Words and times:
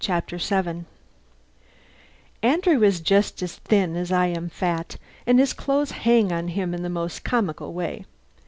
CHAPTER 0.03 0.39
SEVEN 0.39 0.87
Andrew 2.41 2.81
is 2.81 3.01
just 3.01 3.43
as 3.43 3.57
thin 3.57 3.95
as 3.95 4.11
I 4.11 4.25
am 4.25 4.49
fat, 4.49 4.97
and 5.27 5.37
his 5.37 5.53
clothes 5.53 5.91
hang 5.91 6.31
on 6.31 6.47
him 6.47 6.73
in 6.73 6.81
the 6.81 6.89
most 6.89 7.23
comical 7.23 7.71
way. 7.71 8.05